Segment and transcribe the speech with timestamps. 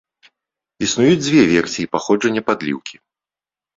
[0.85, 2.95] Існуюць дзве версіі паходжання падліўкі.